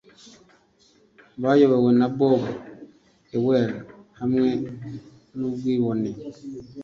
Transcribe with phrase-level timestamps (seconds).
[1.41, 2.41] Bayobowe na Bob
[3.35, 3.71] Ewell
[4.19, 4.49] hamwe
[5.37, 6.09] n'ubwibone